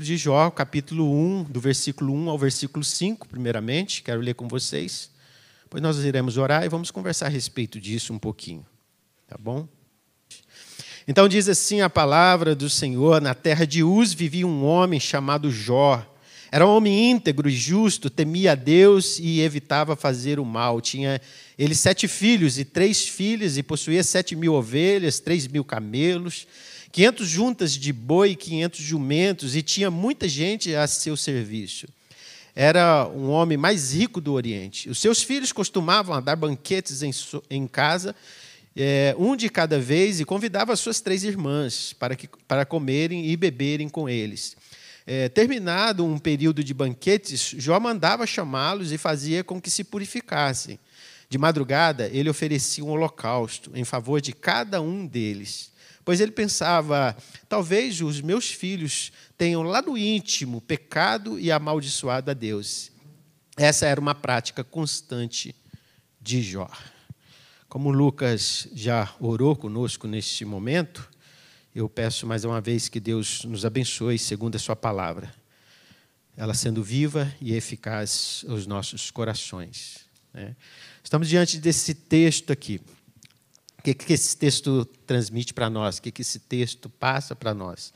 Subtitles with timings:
[0.00, 4.48] Livro de Jó, capítulo 1, do versículo 1 ao versículo 5, primeiramente, quero ler com
[4.48, 5.10] vocês.
[5.64, 8.64] Depois nós iremos orar e vamos conversar a respeito disso um pouquinho.
[9.28, 9.68] Tá bom?
[11.06, 15.50] Então diz assim a palavra do Senhor: Na terra de Uz vivia um homem chamado
[15.50, 16.02] Jó.
[16.50, 20.80] Era um homem íntegro e justo, temia a Deus e evitava fazer o mal.
[20.80, 21.20] Tinha
[21.58, 26.46] ele sete filhos e três filhas, e possuía sete mil ovelhas, três mil camelos
[26.92, 31.86] 500 juntas de boi, 500 jumentos, e tinha muita gente a seu serviço.
[32.54, 34.90] Era um homem mais rico do Oriente.
[34.90, 37.12] Os seus filhos costumavam dar banquetes em,
[37.48, 38.14] em casa,
[38.76, 43.26] é, um de cada vez, e convidava as suas três irmãs para, que, para comerem
[43.26, 44.56] e beberem com eles.
[45.06, 50.78] É, terminado um período de banquetes, Jó mandava chamá-los e fazia com que se purificassem.
[51.28, 55.70] De madrugada, ele oferecia um holocausto em favor de cada um deles
[56.04, 57.16] pois ele pensava:
[57.48, 62.90] talvez os meus filhos tenham lá no íntimo pecado e amaldiçoado a Deus.
[63.56, 65.54] Essa era uma prática constante
[66.20, 66.70] de Jó.
[67.68, 71.08] Como Lucas já orou conosco neste momento,
[71.74, 75.32] eu peço mais uma vez que Deus nos abençoe segundo a Sua palavra,
[76.36, 79.98] ela sendo viva e eficaz aos nossos corações.
[80.34, 80.56] Né?
[81.04, 82.80] Estamos diante desse texto aqui.
[83.80, 85.96] O que, que esse texto transmite para nós?
[85.96, 87.94] O que, que esse texto passa para nós?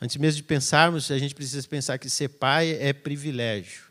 [0.00, 3.82] Antes mesmo de pensarmos, a gente precisa pensar que ser pai é privilégio,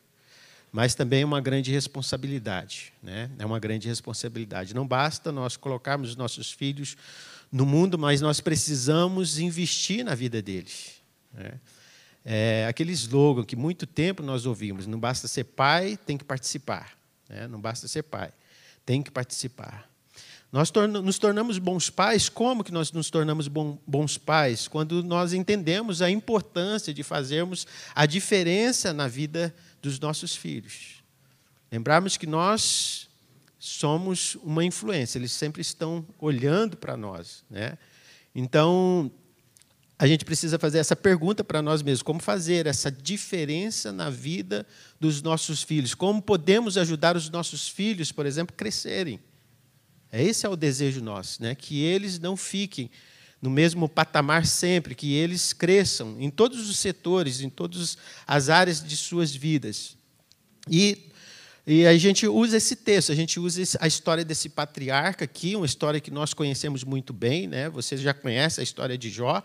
[0.71, 2.91] mas também é uma grande responsabilidade.
[3.01, 3.29] Né?
[3.37, 4.73] É uma grande responsabilidade.
[4.73, 6.97] Não basta nós colocarmos os nossos filhos
[7.51, 10.93] no mundo, mas nós precisamos investir na vida deles.
[11.31, 11.59] Né?
[12.25, 16.97] É aquele slogan que muito tempo nós ouvimos: não basta ser pai, tem que participar.
[17.29, 17.47] Né?
[17.47, 18.33] Não basta ser pai,
[18.83, 19.87] tem que participar.
[20.51, 20.71] Nós
[21.03, 22.29] nos tornamos bons pais.
[22.29, 24.67] Como que nós nos tornamos bons pais?
[24.67, 31.03] Quando nós entendemos a importância de fazermos a diferença na vida dos nossos filhos.
[31.71, 33.09] Lembrarmos que nós
[33.59, 37.43] somos uma influência, eles sempre estão olhando para nós.
[37.49, 37.77] Né?
[38.33, 39.11] Então,
[39.97, 44.65] a gente precisa fazer essa pergunta para nós mesmos: como fazer essa diferença na vida
[44.99, 45.93] dos nossos filhos?
[45.93, 49.19] Como podemos ajudar os nossos filhos, por exemplo, crescerem?
[50.11, 51.55] É, esse é o desejo nosso, né?
[51.55, 52.89] que eles não fiquem
[53.41, 58.83] no mesmo patamar sempre, que eles cresçam em todos os setores, em todas as áreas
[58.83, 59.95] de suas vidas.
[60.69, 61.11] E,
[61.67, 65.65] e a gente usa esse texto, a gente usa a história desse patriarca aqui, uma
[65.65, 67.69] história que nós conhecemos muito bem, né?
[67.69, 69.43] vocês já conhecem a história de Jó,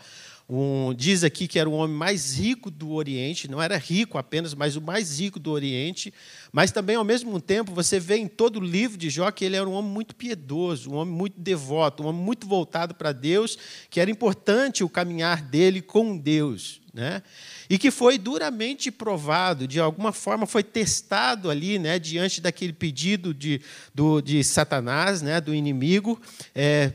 [0.52, 4.52] um, diz aqui que era o homem mais rico do Oriente, não era rico apenas,
[4.52, 6.12] mas o mais rico do Oriente.
[6.50, 9.54] Mas também, ao mesmo tempo, você vê em todo o livro de Jó que ele
[9.54, 13.56] era um homem muito piedoso, um homem muito devoto, um homem muito voltado para Deus,
[13.88, 16.80] que era importante o caminhar dele com Deus.
[16.92, 17.22] Né?
[17.68, 23.32] E que foi duramente provado, de alguma forma foi testado ali, né, diante daquele pedido
[23.32, 23.60] de,
[23.94, 26.20] do, de Satanás, né, do inimigo.
[26.52, 26.92] É,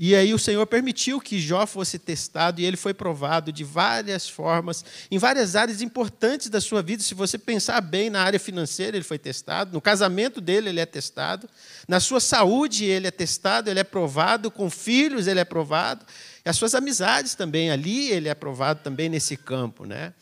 [0.00, 4.28] e aí o Senhor permitiu que Jó fosse testado e ele foi provado de várias
[4.28, 7.02] formas, em várias áreas importantes da sua vida.
[7.02, 10.86] Se você pensar bem na área financeira, ele foi testado, no casamento dele ele é
[10.86, 11.50] testado,
[11.88, 16.06] na sua saúde ele é testado, ele é provado, com filhos ele é provado,
[16.46, 20.14] e as suas amizades também ali ele é provado também nesse campo, né?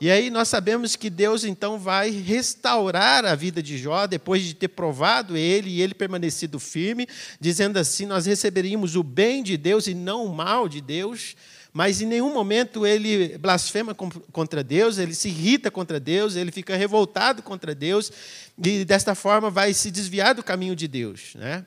[0.00, 4.54] E aí nós sabemos que Deus então vai restaurar a vida de Jó depois de
[4.54, 7.08] ter provado ele e ele permanecido firme,
[7.40, 11.34] dizendo assim: nós receberíamos o bem de Deus e não o mal de Deus.
[11.72, 16.74] Mas em nenhum momento ele blasfema contra Deus, ele se irrita contra Deus, ele fica
[16.74, 18.10] revoltado contra Deus
[18.56, 21.66] e desta forma vai se desviar do caminho de Deus, né?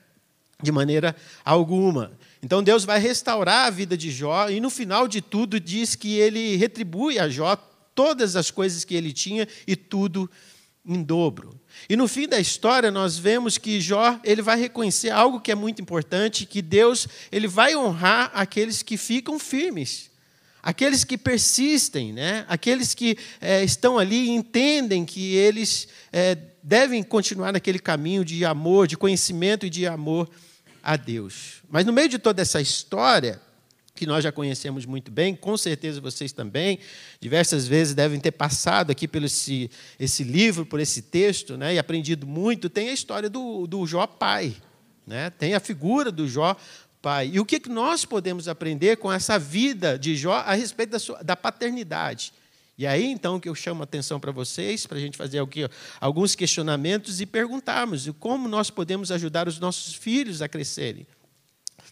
[0.60, 2.10] De maneira alguma.
[2.42, 6.18] Então Deus vai restaurar a vida de Jó e no final de tudo diz que
[6.18, 7.54] ele retribui a Jó
[8.00, 10.30] todas as coisas que ele tinha e tudo
[10.86, 11.60] em dobro.
[11.86, 15.54] E no fim da história nós vemos que Jó, ele vai reconhecer algo que é
[15.54, 20.08] muito importante, que Deus, ele vai honrar aqueles que ficam firmes.
[20.62, 22.46] Aqueles que persistem, né?
[22.48, 28.46] aqueles que é, estão ali e entendem que eles é, devem continuar naquele caminho de
[28.46, 30.26] amor, de conhecimento e de amor
[30.82, 31.56] a Deus.
[31.68, 33.42] Mas no meio de toda essa história,
[33.94, 36.78] que nós já conhecemos muito bem, com certeza vocês também,
[37.20, 41.78] diversas vezes devem ter passado aqui pelo esse, esse livro, por esse texto, né, e
[41.78, 42.70] aprendido muito.
[42.70, 44.56] Tem a história do, do Jó pai,
[45.06, 46.56] né, tem a figura do Jó
[47.02, 47.30] pai.
[47.34, 51.22] E o que nós podemos aprender com essa vida de Jó a respeito da, sua,
[51.22, 52.32] da paternidade?
[52.78, 55.68] E aí, então, que eu chamo a atenção para vocês, para a gente fazer aqui,
[56.00, 61.06] alguns questionamentos e perguntarmos como nós podemos ajudar os nossos filhos a crescerem.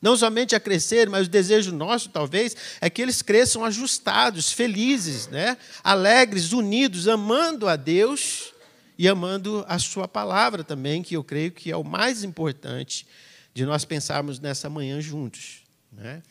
[0.01, 5.27] Não somente a crescer, mas o desejo nosso, talvez, é que eles cresçam ajustados, felizes,
[5.27, 5.57] né?
[5.83, 8.53] alegres, unidos, amando a Deus
[8.97, 13.07] e amando a Sua palavra também, que eu creio que é o mais importante
[13.53, 15.63] de nós pensarmos nessa manhã juntos.
[15.93, 16.23] Né?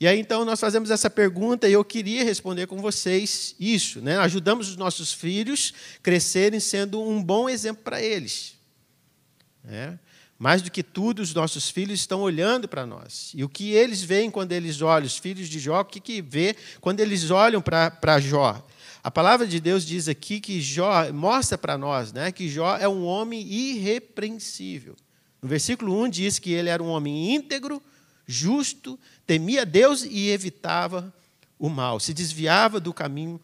[0.00, 4.00] E aí, então, nós fazemos essa pergunta e eu queria responder com vocês isso.
[4.00, 4.16] Né?
[4.18, 5.72] Ajudamos os nossos filhos
[6.02, 8.56] crescerem sendo um bom exemplo para eles.
[9.62, 9.96] Né?
[10.42, 13.30] Mais do que tudo, os nossos filhos estão olhando para nós.
[13.32, 16.20] E o que eles veem quando eles olham, os filhos de Jó, o que, que
[16.20, 18.60] vê quando eles olham para Jó?
[19.04, 22.88] A palavra de Deus diz aqui que Jó, mostra para nós né, que Jó é
[22.88, 24.96] um homem irrepreensível.
[25.40, 27.80] No versículo 1 diz que ele era um homem íntegro,
[28.26, 31.14] justo, temia Deus e evitava
[31.56, 33.40] o mal, se desviava do caminho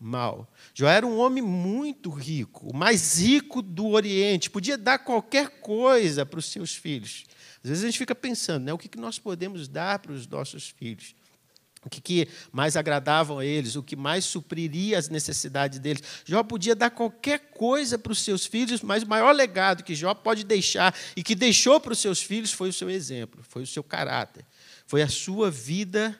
[0.00, 0.50] mal.
[0.72, 6.24] Jó era um homem muito rico, o mais rico do Oriente, podia dar qualquer coisa
[6.24, 7.24] para os seus filhos.
[7.62, 10.68] Às vezes a gente fica pensando, né, o que nós podemos dar para os nossos
[10.68, 11.14] filhos?
[11.84, 16.02] O que mais agradavam a eles, o que mais supriria as necessidades deles.
[16.26, 20.12] Jó podia dar qualquer coisa para os seus filhos, mas o maior legado que Jó
[20.12, 23.66] pode deixar e que deixou para os seus filhos foi o seu exemplo, foi o
[23.66, 24.44] seu caráter,
[24.86, 26.18] foi a sua vida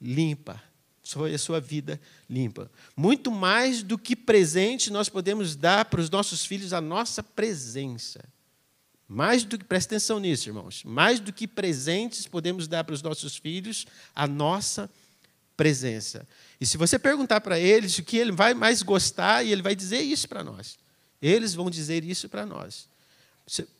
[0.00, 0.62] limpa
[1.16, 2.00] foi a sua vida
[2.30, 2.70] limpa.
[2.96, 8.24] Muito mais do que presente, nós podemos dar para os nossos filhos a nossa presença.
[9.08, 10.84] Mais do que, presta atenção nisso, irmãos.
[10.84, 13.84] Mais do que presentes, podemos dar para os nossos filhos
[14.14, 14.88] a nossa
[15.56, 16.26] presença.
[16.60, 19.74] E se você perguntar para eles o que ele vai mais gostar, e ele vai
[19.74, 20.78] dizer isso para nós.
[21.20, 22.88] Eles vão dizer isso para nós.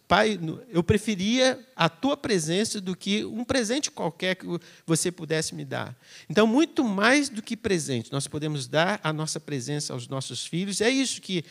[0.08, 0.40] Pai,
[0.70, 4.44] eu preferia a tua presença do que um presente qualquer que
[4.84, 5.96] você pudesse me dar.
[6.28, 10.80] Então, muito mais do que presente, nós podemos dar a nossa presença aos nossos filhos.
[10.80, 11.44] É isso que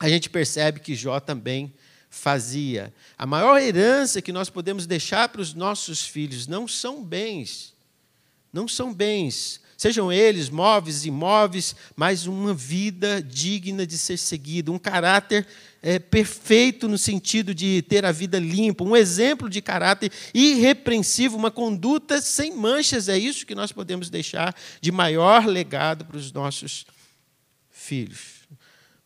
[0.00, 1.72] a gente percebe que Jó também
[2.10, 2.92] fazia.
[3.16, 7.72] A maior herança que nós podemos deixar para os nossos filhos não são bens,
[8.52, 14.78] não são bens, sejam eles móveis, imóveis, mas uma vida digna de ser seguida, um
[14.78, 15.46] caráter
[15.86, 21.48] é, perfeito no sentido de ter a vida limpa, um exemplo de caráter irrepreensível, uma
[21.48, 23.08] conduta sem manchas.
[23.08, 26.86] É isso que nós podemos deixar de maior legado para os nossos
[27.70, 28.48] filhos.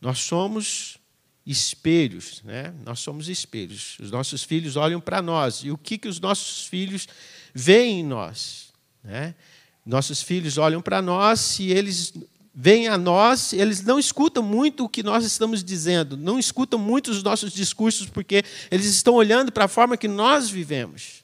[0.01, 0.97] Nós somos
[1.45, 2.73] espelhos, né?
[2.83, 3.99] Nós somos espelhos.
[3.99, 7.07] Os nossos filhos olham para nós e o que que os nossos filhos
[7.53, 8.73] veem em nós,
[9.03, 9.35] né?
[9.85, 12.11] Nossos filhos olham para nós e eles
[12.53, 17.09] vêm a nós, eles não escutam muito o que nós estamos dizendo, não escutam muito
[17.09, 21.21] os nossos discursos, porque eles estão olhando para a forma que nós vivemos.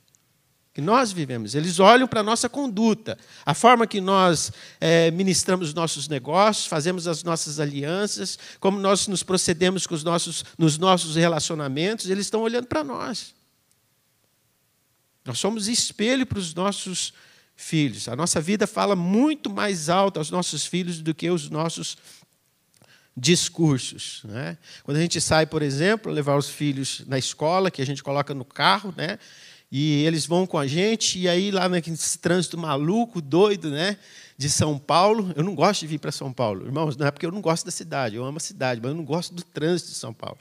[0.74, 1.56] Que nós vivemos.
[1.56, 6.68] Eles olham para a nossa conduta, a forma que nós é, ministramos os nossos negócios,
[6.68, 12.27] fazemos as nossas alianças, como nós nos procedemos com os nossos, nos nossos relacionamentos, eles
[12.27, 13.33] estão olhando para nós.
[15.25, 17.12] Nós somos espelho para os nossos
[17.57, 18.07] filhos.
[18.07, 21.98] A nossa vida fala muito mais alto aos nossos filhos do que os nossos
[23.18, 24.22] discursos.
[24.24, 24.58] Né?
[24.84, 28.34] Quando a gente sai, por exemplo, levar os filhos na escola, que a gente coloca
[28.34, 29.17] no carro, né?
[29.72, 33.98] e eles vão com a gente, e aí lá nesse trânsito maluco, doido, né?
[34.38, 37.25] de São Paulo, eu não gosto de vir para São Paulo, irmãos, não é porque
[37.25, 39.89] eu não gosto da cidade, eu amo a cidade, mas eu não gosto do trânsito
[39.89, 40.38] de São Paulo.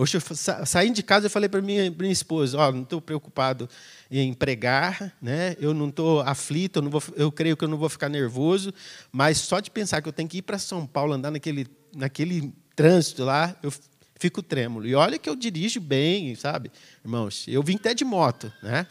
[0.00, 2.82] Hoje, eu sa saindo de casa, eu falei para minha, minha esposa: Ó, oh, não
[2.82, 3.68] estou preocupado
[4.08, 5.56] em pregar, né?
[5.58, 8.72] eu não estou aflito, eu, não vou, eu creio que eu não vou ficar nervoso,
[9.10, 12.54] mas só de pensar que eu tenho que ir para São Paulo, andar naquele, naquele
[12.76, 13.72] trânsito lá, eu
[14.20, 14.86] fico trêmulo.
[14.86, 16.70] E olha que eu dirijo bem, sabe,
[17.04, 17.44] irmãos?
[17.48, 18.86] Eu vim até de moto, né?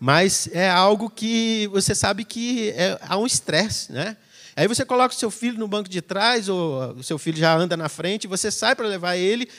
[0.00, 4.16] mas é algo que você sabe que é, há um estresse, né?
[4.58, 7.54] Aí você coloca o seu filho no banco de trás, ou o seu filho já
[7.54, 9.50] anda na frente, você sai para levar ele,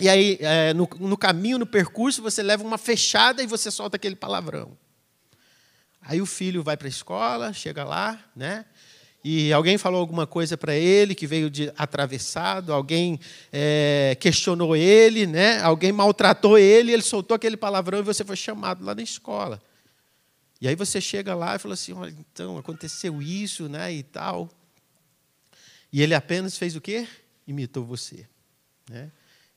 [0.00, 3.96] e aí, é, no, no caminho, no percurso, você leva uma fechada e você solta
[3.96, 4.76] aquele palavrão.
[6.00, 8.64] Aí o filho vai para a escola, chega lá, né?
[9.22, 13.20] E alguém falou alguma coisa para ele que veio de atravessado, alguém
[13.52, 15.60] é, questionou ele, né?
[15.60, 19.60] alguém maltratou ele, ele soltou aquele palavrão e você foi chamado lá na escola.
[20.58, 23.92] E aí você chega lá e fala assim: olha, então aconteceu isso, né?
[23.92, 24.48] E tal.
[25.92, 27.06] E ele apenas fez o quê?
[27.46, 28.26] Imitou você.
[28.88, 29.10] Né?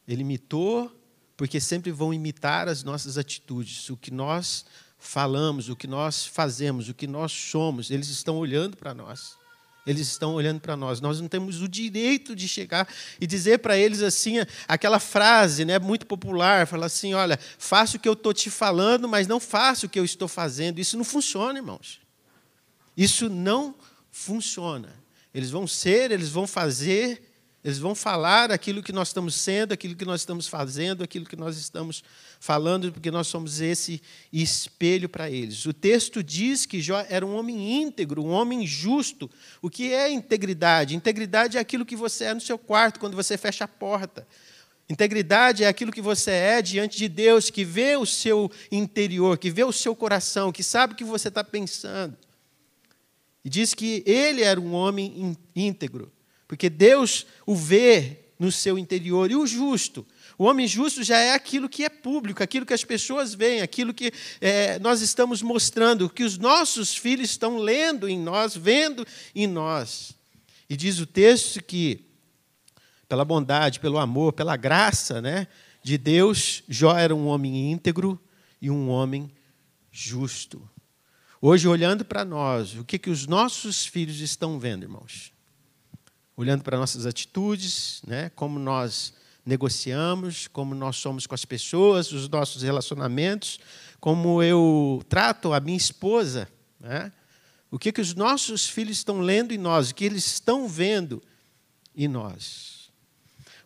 [0.08, 0.92] Ele imitou,
[1.36, 4.66] porque sempre vão imitar as nossas atitudes, o que nós
[4.98, 7.92] falamos, o que nós fazemos, o que nós somos.
[7.92, 9.38] Eles estão olhando para nós.
[9.86, 11.02] Eles estão olhando para nós.
[11.02, 12.88] Nós não temos o direito de chegar
[13.20, 18.00] e dizer para eles assim, aquela frase né, muito popular, falar assim: olha, faça o
[18.00, 20.80] que eu estou te falando, mas não faça o que eu estou fazendo.
[20.80, 22.00] Isso não funciona, irmãos.
[22.96, 23.76] Isso não
[24.10, 24.94] funciona.
[25.34, 27.33] Eles vão ser, eles vão fazer,
[27.64, 31.38] Eles vão falar aquilo que nós estamos sendo, aquilo que nós estamos fazendo, aquilo que
[31.38, 32.04] nós estamos
[32.38, 34.02] falando, porque nós somos esse
[34.34, 35.66] espelho para eles.
[35.66, 39.32] O texto diz que Jó era um homem íntegro, um homem justo.
[39.62, 40.94] O que é integridade?
[40.94, 44.28] Integridade é aquilo que você é no seu quarto, quando você fecha a porta.
[44.90, 49.50] Integridade é aquilo que você é diante de Deus, que vê o seu interior, que
[49.50, 52.18] vê o seu coração, que sabe o que você está pensando.
[53.46, 56.12] E diz que ele era um homem íntegro,
[56.54, 59.32] porque Deus o vê no seu interior.
[59.32, 60.06] E o justo?
[60.38, 63.92] O homem justo já é aquilo que é público, aquilo que as pessoas veem, aquilo
[63.92, 69.48] que é, nós estamos mostrando, que os nossos filhos estão lendo em nós, vendo em
[69.48, 70.16] nós.
[70.70, 72.06] E diz o texto que,
[73.10, 75.48] pela bondade, pelo amor, pela graça né,
[75.82, 78.22] de Deus, Jó era um homem íntegro
[78.62, 79.32] e um homem
[79.92, 80.70] justo.
[81.42, 85.34] Hoje, olhando para nós, o que, que os nossos filhos estão vendo, irmãos?
[86.36, 88.32] Olhando para nossas atitudes, né?
[88.36, 89.14] como nós
[89.46, 93.60] negociamos, como nós somos com as pessoas, os nossos relacionamentos,
[94.00, 96.48] como eu trato a minha esposa,
[96.80, 97.12] né?
[97.70, 101.22] o que, que os nossos filhos estão lendo em nós, o que eles estão vendo
[101.96, 102.92] em nós.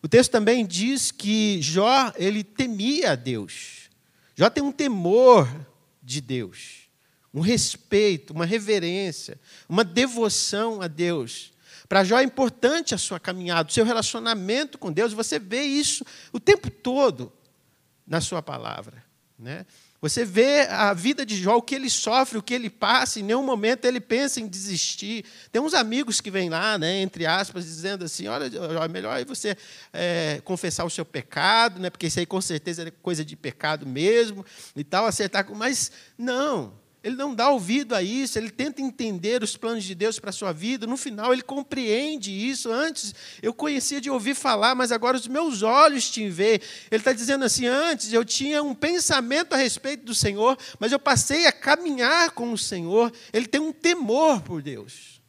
[0.02, 3.90] O texto também diz que Jó ele temia a Deus.
[4.36, 5.48] Jó tem um temor
[6.02, 6.88] de Deus
[7.32, 11.52] um respeito, uma reverência, uma devoção a Deus.
[11.88, 15.12] Para Jó é importante a sua caminhada, o seu relacionamento com Deus.
[15.12, 17.32] Você vê isso o tempo todo
[18.06, 19.02] na sua palavra.
[19.38, 19.64] Né?
[20.00, 23.22] Você vê a vida de Jó, o que ele sofre, o que ele passa, em
[23.22, 25.24] nenhum momento ele pensa em desistir.
[25.50, 29.56] Tem uns amigos que vêm lá, né, entre aspas, dizendo assim: olha, é melhor você
[29.92, 33.86] é, confessar o seu pecado, né, porque isso aí com certeza é coisa de pecado
[33.86, 35.54] mesmo, e tal, acertar com.
[35.54, 40.18] Mas não, ele não dá ouvido a isso, ele tenta entender os planos de Deus
[40.18, 40.86] para a sua vida.
[40.86, 42.72] No final, ele compreende isso.
[42.72, 46.60] Antes, eu conhecia de ouvir falar, mas agora os meus olhos te veem.
[46.90, 50.98] Ele está dizendo assim: antes eu tinha um pensamento a respeito do Senhor, mas eu
[50.98, 53.12] passei a caminhar com o Senhor.
[53.32, 55.22] Ele tem um temor por Deus.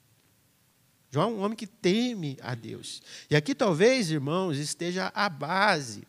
[1.12, 3.02] João é um homem que teme a Deus.
[3.30, 6.08] E aqui, talvez, irmãos, esteja a base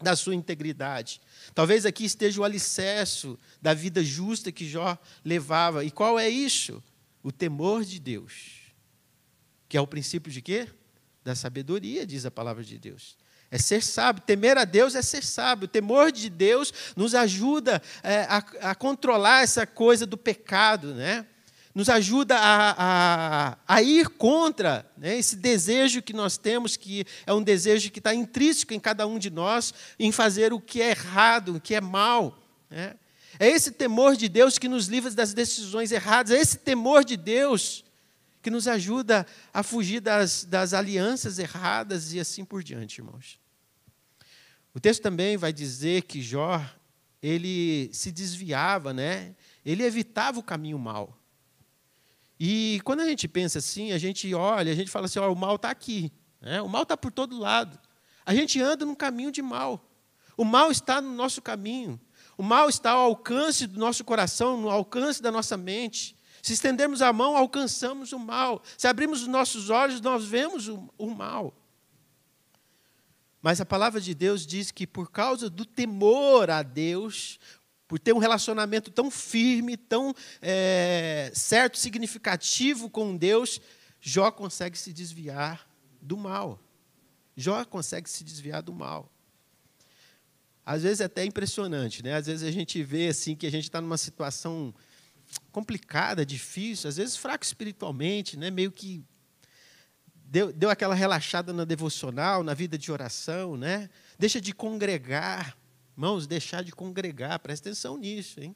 [0.00, 1.20] da sua integridade.
[1.54, 5.84] Talvez aqui esteja o alicerce da vida justa que Jó levava.
[5.84, 6.82] E qual é isso?
[7.22, 8.72] O temor de Deus.
[9.68, 10.68] Que é o princípio de quê?
[11.24, 13.16] Da sabedoria, diz a palavra de Deus.
[13.50, 14.22] É ser sábio.
[14.22, 15.64] Temer a Deus é ser sábio.
[15.64, 18.36] O temor de Deus nos ajuda é, a,
[18.70, 21.26] a controlar essa coisa do pecado, né?
[21.74, 27.32] Nos ajuda a, a, a ir contra né, esse desejo que nós temos, que é
[27.32, 30.90] um desejo que está intrínseco em cada um de nós, em fazer o que é
[30.90, 32.38] errado, o que é mal.
[32.70, 32.94] Né?
[33.38, 37.16] É esse temor de Deus que nos livra das decisões erradas, é esse temor de
[37.16, 37.84] Deus
[38.40, 43.38] que nos ajuda a fugir das, das alianças erradas e assim por diante, irmãos.
[44.74, 46.64] O texto também vai dizer que Jó,
[47.22, 49.34] ele se desviava, né?
[49.64, 51.17] ele evitava o caminho mau.
[52.38, 55.36] E quando a gente pensa assim, a gente olha, a gente fala assim: ó, o
[55.36, 56.62] mal está aqui, né?
[56.62, 57.78] o mal está por todo lado.
[58.24, 59.84] A gente anda num caminho de mal.
[60.36, 62.00] O mal está no nosso caminho.
[62.36, 66.16] O mal está ao alcance do nosso coração, no alcance da nossa mente.
[66.40, 68.62] Se estendermos a mão, alcançamos o mal.
[68.76, 71.52] Se abrirmos os nossos olhos, nós vemos o, o mal.
[73.40, 77.38] Mas a palavra de Deus diz que por causa do temor a Deus,
[77.88, 83.60] por ter um relacionamento tão firme, tão é, certo, significativo com Deus,
[83.98, 85.66] Jó consegue se desviar
[86.00, 86.60] do mal.
[87.34, 89.10] Jó consegue se desviar do mal.
[90.64, 92.14] Às vezes é até impressionante, né?
[92.14, 94.74] Às vezes a gente vê assim que a gente está numa situação
[95.50, 98.50] complicada, difícil, às vezes fraco espiritualmente, né?
[98.50, 99.02] Meio que
[100.14, 103.88] deu, deu aquela relaxada na devocional, na vida de oração, né?
[104.18, 105.56] Deixa de congregar,
[105.98, 108.54] Irmãos, deixar de congregar, presta atenção nisso, hein?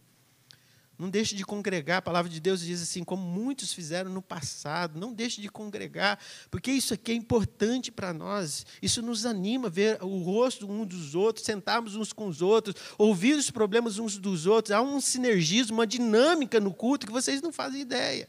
[0.97, 4.97] Não deixe de congregar, a palavra de Deus diz assim, como muitos fizeram no passado,
[4.97, 6.21] não deixe de congregar,
[6.53, 11.17] porque isso aqui é importante para nós, isso nos anima ver o rosto um dos
[11.17, 15.79] outros, sentarmos uns com os outros, ouvir os problemas uns dos outros, há um sinergismo,
[15.79, 18.29] uma dinâmica no culto que vocês não fazem ideia.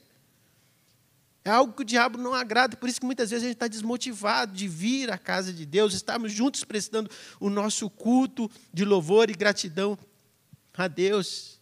[1.45, 3.67] É algo que o diabo não agrada, por isso que muitas vezes a gente está
[3.67, 7.09] desmotivado de vir à casa de Deus, estarmos juntos prestando
[7.39, 9.97] o nosso culto de louvor e gratidão
[10.73, 11.59] a Deus.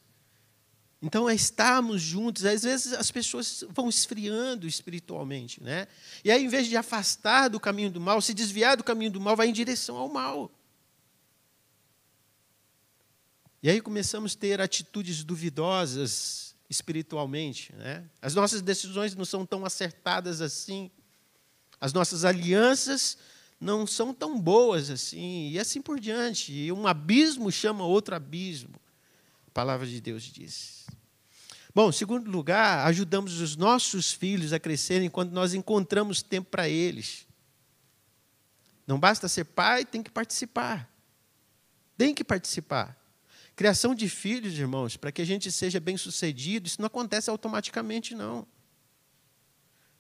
[1.01, 2.45] Então, é estarmos juntos.
[2.45, 5.88] Às vezes as pessoas vão esfriando espiritualmente, né?
[6.23, 9.19] E aí, em vez de afastar do caminho do mal, se desviar do caminho do
[9.19, 10.51] mal, vai em direção ao mal.
[13.63, 17.75] E aí começamos a ter atitudes duvidosas, espiritualmente.
[17.75, 18.03] Né?
[18.21, 20.89] As nossas decisões não são tão acertadas assim.
[21.79, 23.17] As nossas alianças
[23.59, 26.51] não são tão boas assim, e assim por diante.
[26.51, 28.73] E um abismo chama outro abismo.
[29.47, 30.87] A palavra de Deus diz.
[31.75, 36.69] Bom, em segundo lugar, ajudamos os nossos filhos a crescerem quando nós encontramos tempo para
[36.69, 37.27] eles.
[38.87, 40.89] Não basta ser pai, tem que participar.
[41.97, 42.97] Tem que participar.
[43.62, 48.15] Criação de filhos, irmãos, para que a gente seja bem sucedido, isso não acontece automaticamente,
[48.15, 48.48] não.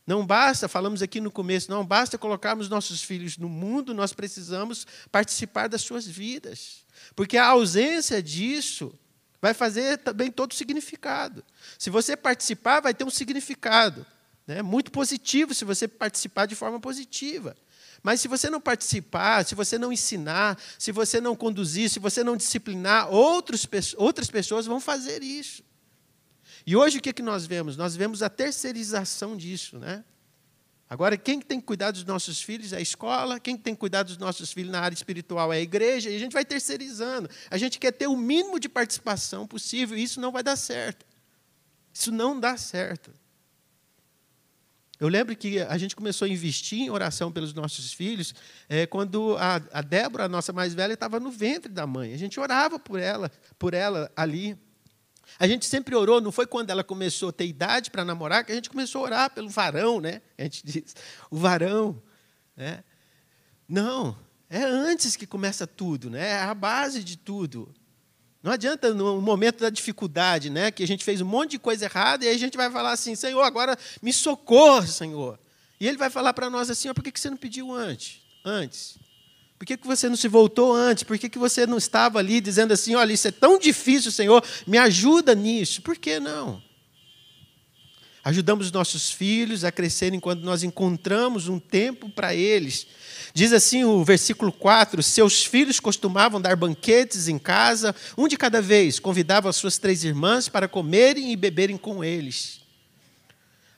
[0.03, 4.87] Não basta, falamos aqui no começo, não basta colocarmos nossos filhos no mundo, nós precisamos
[5.11, 6.87] participar das suas vidas.
[7.15, 8.97] Porque a ausência disso
[9.39, 11.45] vai fazer também todo o significado.
[11.77, 14.03] Se você participar, vai ter um significado.
[14.47, 14.63] Né?
[14.63, 17.55] Muito positivo se você participar de forma positiva.
[18.03, 22.23] Mas se você não participar, se você não ensinar, se você não conduzir, se você
[22.23, 23.67] não disciplinar, outros,
[23.97, 25.63] outras pessoas vão fazer isso.
[26.65, 27.77] E hoje o que, é que nós vemos?
[27.77, 29.77] Nós vemos a terceirização disso.
[29.77, 30.03] Né?
[30.89, 34.03] Agora, quem tem que cuidar dos nossos filhos é a escola, quem tem que cuidar
[34.03, 37.29] dos nossos filhos na área espiritual é a igreja, e a gente vai terceirizando.
[37.49, 41.05] A gente quer ter o mínimo de participação possível, e isso não vai dar certo.
[41.93, 43.11] Isso não dá certo.
[45.01, 48.35] Eu lembro que a gente começou a investir em oração pelos nossos filhos
[48.69, 52.13] é, quando a, a Débora, a nossa mais velha, estava no ventre da mãe.
[52.13, 54.55] A gente orava por ela, por ela ali.
[55.39, 58.51] A gente sempre orou, não foi quando ela começou a ter idade para namorar que
[58.51, 60.21] a gente começou a orar pelo varão, né?
[60.37, 60.95] A gente diz,
[61.31, 61.99] o varão.
[62.55, 62.83] Né?
[63.67, 64.15] Não,
[64.47, 66.27] é antes que começa tudo, né?
[66.27, 67.73] é a base de tudo.
[68.43, 71.85] Não adianta no momento da dificuldade, né, que a gente fez um monte de coisa
[71.85, 75.39] errada e aí a gente vai falar assim, Senhor, agora me socorre, Senhor.
[75.79, 78.21] E Ele vai falar para nós assim, por que você não pediu antes?
[78.43, 78.97] Antes.
[79.59, 81.03] Por que você não se voltou antes?
[81.03, 84.79] Por que você não estava ali dizendo assim, olha, isso é tão difícil, Senhor, me
[84.79, 85.83] ajuda nisso?
[85.83, 86.63] Por que não?
[88.23, 92.87] Ajudamos nossos filhos a crescerem quando nós encontramos um tempo para eles
[93.33, 98.61] Diz assim o versículo 4: Seus filhos costumavam dar banquetes em casa, um de cada
[98.61, 102.59] vez, convidavam as suas três irmãs para comerem e beberem com eles.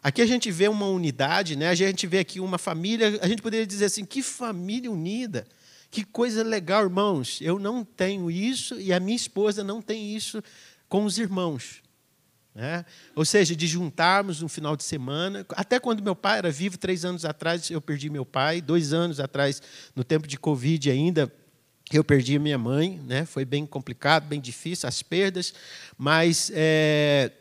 [0.02, 1.70] Aqui a gente vê uma unidade, né?
[1.70, 5.46] a gente vê aqui uma família, a gente poderia dizer assim: que família unida,
[5.92, 7.40] que coisa legal, irmãos.
[7.40, 10.44] Eu não tenho isso e a minha esposa não tem isso
[10.90, 11.83] com os irmãos.
[12.56, 12.86] Né?
[13.16, 15.46] Ou seja, de juntarmos um final de semana.
[15.50, 18.62] Até quando meu pai era vivo, três anos atrás, eu perdi meu pai.
[18.62, 19.62] Dois anos atrás,
[19.96, 21.34] no tempo de Covid ainda,
[21.92, 23.02] eu perdi minha mãe.
[23.08, 23.26] Né?
[23.26, 25.54] Foi bem complicado, bem difícil, as perdas.
[25.98, 27.32] Mas é,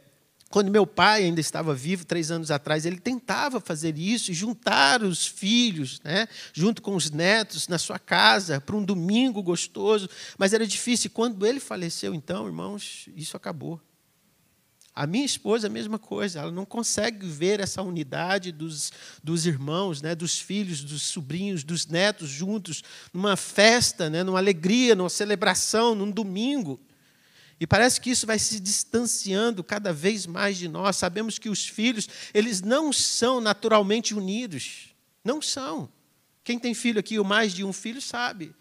[0.53, 5.27] quando meu pai ainda estava vivo, três anos atrás, ele tentava fazer isso juntar os
[5.27, 10.11] filhos, né, junto com os netos, na sua casa, para um domingo gostoso.
[10.37, 11.09] Mas era difícil.
[11.09, 13.81] E quando ele faleceu, então, irmãos, isso acabou.
[14.95, 18.93] A minha esposa, a mesma coisa, ela não consegue ver essa unidade dos,
[19.25, 24.95] dos irmãos, né, dos filhos, dos sobrinhos, dos netos juntos, numa festa, né, numa alegria,
[24.95, 26.79] numa celebração, num domingo.
[27.59, 30.97] E parece que isso vai se distanciando cada vez mais de nós.
[30.97, 34.89] Sabemos que os filhos, eles não são naturalmente unidos.
[35.25, 35.89] Não são.
[36.45, 38.53] Quem tem filho aqui, ou mais de um filho, sabe.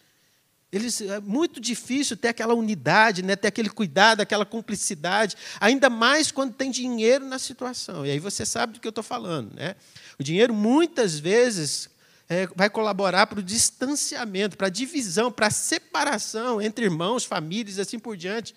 [0.71, 6.31] Eles, é muito difícil ter aquela unidade, né, ter aquele cuidado, aquela cumplicidade, ainda mais
[6.31, 8.05] quando tem dinheiro na situação.
[8.05, 9.53] E aí você sabe do que eu estou falando.
[9.53, 9.75] Né?
[10.17, 11.89] O dinheiro, muitas vezes,
[12.29, 17.75] é, vai colaborar para o distanciamento, para a divisão, para a separação entre irmãos, famílias
[17.75, 18.55] e assim por diante.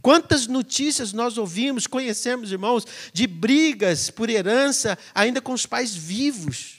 [0.00, 6.77] Quantas notícias nós ouvimos, conhecemos, irmãos, de brigas por herança ainda com os pais vivos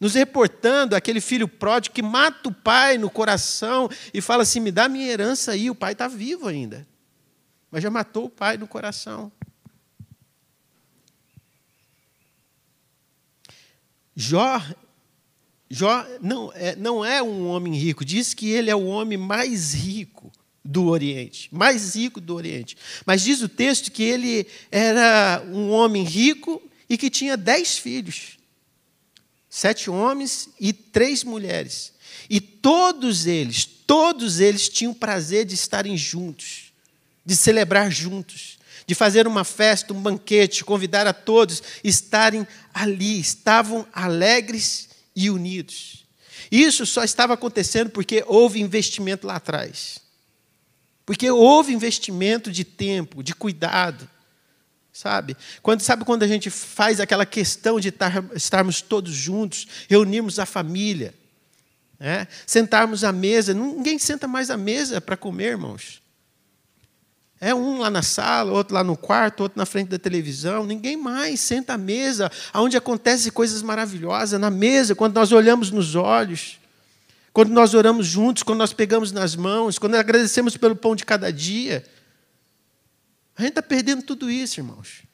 [0.00, 4.70] nos reportando aquele filho pródigo que mata o pai no coração e fala assim: me
[4.70, 6.86] dá minha herança aí, o pai está vivo ainda,
[7.70, 9.32] mas já matou o pai no coração.
[14.14, 14.60] Jó,
[15.70, 19.74] Jó não, é, não é um homem rico, diz que ele é o homem mais
[19.74, 20.32] rico
[20.64, 22.76] do Oriente, mais rico do Oriente.
[23.06, 28.37] Mas diz o texto que ele era um homem rico e que tinha dez filhos
[29.48, 31.92] sete homens e três mulheres.
[32.28, 36.72] E todos eles, todos eles tinham prazer de estarem juntos,
[37.24, 43.86] de celebrar juntos, de fazer uma festa, um banquete, convidar a todos estarem ali, estavam
[43.92, 46.06] alegres e unidos.
[46.50, 50.00] Isso só estava acontecendo porque houve investimento lá atrás.
[51.04, 54.08] Porque houve investimento de tempo, de cuidado,
[54.98, 55.36] sabe?
[55.62, 60.46] Quando, sabe quando a gente faz aquela questão de estar, estarmos todos juntos, reunirmos a
[60.46, 61.14] família,
[62.00, 62.26] né?
[62.44, 66.02] sentarmos à mesa, ninguém senta mais à mesa para comer, irmãos.
[67.40, 70.66] É um lá na sala, outro lá no quarto, outro na frente da televisão.
[70.66, 75.94] Ninguém mais senta à mesa, onde acontecem coisas maravilhosas, na mesa, quando nós olhamos nos
[75.94, 76.58] olhos,
[77.32, 81.32] quando nós oramos juntos, quando nós pegamos nas mãos, quando agradecemos pelo pão de cada
[81.32, 81.86] dia.
[83.38, 85.04] A gente está perdendo tudo isso, irmãos.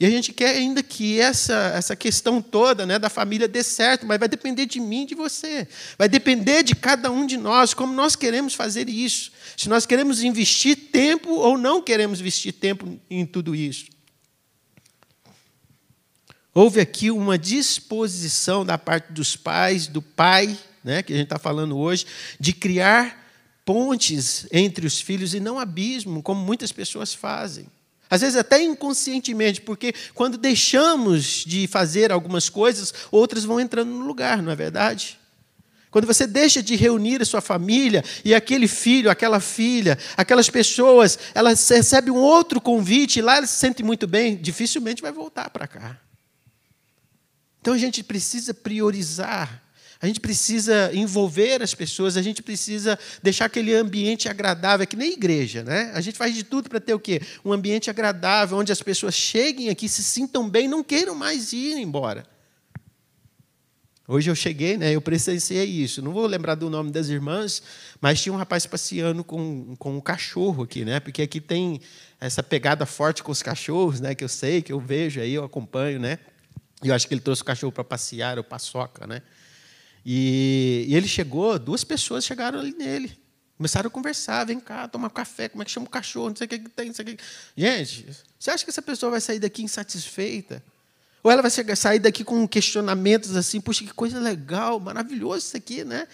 [0.00, 4.06] E a gente quer ainda que essa, essa questão toda né, da família dê certo,
[4.06, 5.68] mas vai depender de mim e de você.
[5.98, 9.30] Vai depender de cada um de nós, como nós queremos fazer isso.
[9.56, 13.86] Se nós queremos investir tempo ou não queremos investir tempo em tudo isso.
[16.54, 21.38] Houve aqui uma disposição da parte dos pais, do pai, né, que a gente está
[21.38, 22.06] falando hoje,
[22.40, 23.27] de criar
[23.68, 27.66] pontes entre os filhos e não abismo, como muitas pessoas fazem.
[28.08, 34.06] Às vezes até inconscientemente, porque quando deixamos de fazer algumas coisas, outras vão entrando no
[34.06, 35.20] lugar, não é verdade?
[35.90, 41.18] Quando você deixa de reunir a sua família e aquele filho, aquela filha, aquelas pessoas,
[41.34, 45.50] elas recebem um outro convite e lá elas se sentem muito bem, dificilmente vai voltar
[45.50, 46.00] para cá.
[47.60, 49.62] Então a gente precisa priorizar
[50.00, 54.96] a gente precisa envolver as pessoas, a gente precisa deixar aquele ambiente agradável, é que
[54.96, 55.90] nem igreja, né?
[55.92, 57.20] A gente faz de tudo para ter o quê?
[57.44, 61.76] Um ambiente agradável, onde as pessoas cheguem aqui, se sintam bem, não queiram mais ir
[61.78, 62.24] embora.
[64.10, 66.00] Hoje eu cheguei, né, eu presenciei isso.
[66.00, 67.62] Não vou lembrar do nome das irmãs,
[68.00, 70.98] mas tinha um rapaz passeando com, com um cachorro aqui, né?
[70.98, 71.78] Porque aqui tem
[72.18, 74.14] essa pegada forte com os cachorros, né?
[74.14, 76.18] Que eu sei, que eu vejo aí, eu acompanho, né?
[76.82, 79.20] E eu acho que ele trouxe o cachorro para passear, o paçoca, né?
[80.04, 83.18] E, e, ele chegou, duas pessoas chegaram ali nele.
[83.56, 86.46] Começaram a conversar, vem cá, tomar café, como é que chama o cachorro, não sei
[86.46, 87.18] o que, que tem, não sei o que.
[87.56, 88.06] Gente,
[88.38, 90.62] você acha que essa pessoa vai sair daqui insatisfeita?
[91.22, 95.84] Ou ela vai sair daqui com questionamentos assim, puxa, que coisa legal, maravilhoso isso aqui,
[95.84, 96.06] né?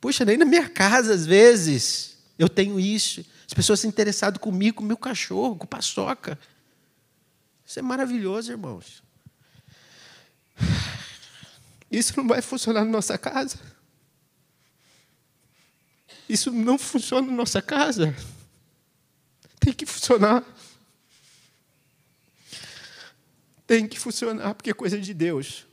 [0.00, 3.24] Puxa, nem na minha casa, às vezes, eu tenho isso.
[3.46, 6.38] As pessoas se interessado comigo, com meu cachorro, com paçoca.
[7.66, 9.02] Isso é maravilhoso, irmãos.
[11.96, 13.58] Isso não vai funcionar na nossa casa.
[16.28, 18.14] Isso não funciona na nossa casa.
[19.58, 20.44] Tem que funcionar.
[23.66, 25.66] Tem que funcionar, porque é coisa de Deus.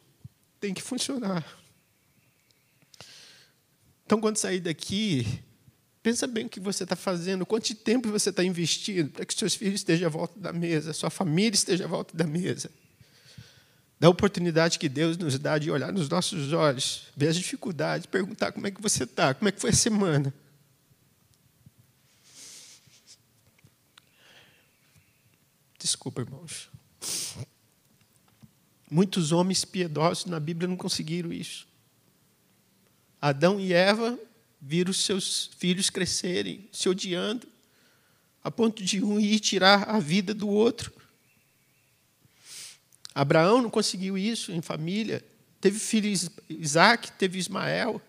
[0.61, 1.45] Tem que funcionar.
[4.05, 5.27] Então, quando sair daqui,
[6.01, 9.55] pensa bem o que você está fazendo, quanto tempo você está investindo para que seus
[9.55, 12.71] filhos estejam à volta da mesa, sua família esteja à volta da mesa
[14.03, 18.51] da oportunidade que Deus nos dá de olhar nos nossos olhos, ver as dificuldades, perguntar
[18.51, 20.33] como é que você está, como é que foi a semana.
[25.79, 26.69] Desculpa, irmãos.
[28.91, 31.65] Muitos homens piedosos na Bíblia não conseguiram isso.
[33.21, 34.19] Adão e Eva
[34.59, 37.47] viram seus filhos crescerem, se odiando,
[38.43, 40.91] a ponto de um ir tirar a vida do outro.
[43.13, 45.23] Abraão não conseguiu isso em família.
[45.61, 46.11] Teve filho
[46.49, 48.01] Isaac, teve Ismael.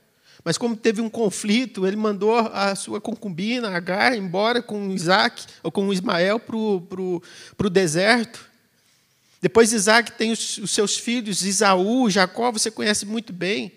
[0.44, 5.72] Mas como teve um conflito, ele mandou a sua concubina, Agar, embora com Isaac, ou
[5.72, 8.50] com Ismael, para o deserto.
[9.40, 13.72] Depois Isaac tem os, os seus filhos, Isaú, Jacó, você conhece muito bem.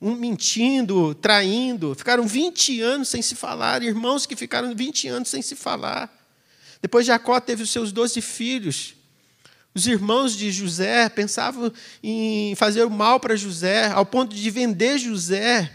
[0.00, 1.94] Um mentindo, traindo.
[1.94, 3.82] Ficaram 20 anos sem se falar.
[3.82, 6.12] Irmãos que ficaram 20 anos sem se falar.
[6.82, 8.94] Depois Jacó teve os seus 12 filhos.
[9.74, 14.98] Os irmãos de José pensavam em fazer o mal para José, ao ponto de vender
[14.98, 15.68] José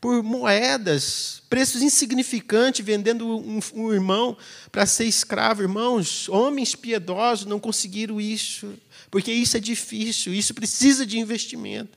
[0.00, 4.36] por moedas, preços insignificantes, vendendo um, um irmão
[4.72, 5.62] para ser escravo.
[5.62, 8.74] Irmãos, homens piedosos não conseguiram isso,
[9.08, 11.96] porque isso é difícil, isso precisa de investimento,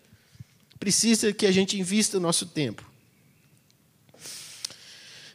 [0.80, 2.89] precisa que a gente invista o nosso tempo.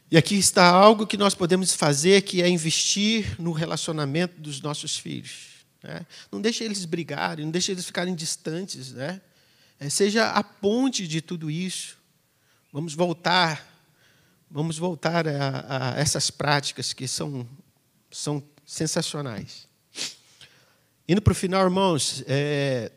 [0.08, 4.96] E aqui está algo que nós podemos fazer, que é investir no relacionamento dos nossos
[4.96, 5.51] filhos.
[5.83, 6.07] Né?
[6.31, 8.92] Não deixe eles brigarem, não deixe eles ficarem distantes.
[8.92, 9.21] Né?
[9.79, 11.99] É, seja a ponte de tudo isso.
[12.73, 13.66] Vamos voltar,
[14.51, 17.47] vamos voltar a, a essas práticas que são,
[18.11, 19.66] são sensacionais.
[21.07, 22.90] Indo para o final, irmãos, é,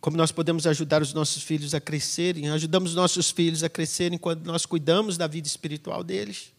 [0.00, 4.18] como nós podemos ajudar os nossos filhos a crescerem, ajudamos os nossos filhos a crescerem
[4.18, 6.52] quando nós cuidamos da vida espiritual deles.